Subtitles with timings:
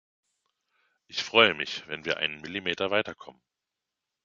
[1.05, 3.39] Ich freue mich, wenn wir einen Millimeter weiterkommen.